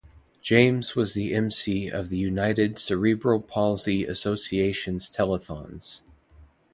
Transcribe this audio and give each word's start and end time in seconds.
James 0.41 0.95
was 0.95 1.13
the 1.13 1.31
emcee 1.31 1.87
of 1.87 2.09
the 2.09 2.17
United 2.17 2.79
Cerebral 2.79 3.39
Palsy 3.39 4.03
Association's 4.03 5.11
telethons. 5.11 6.01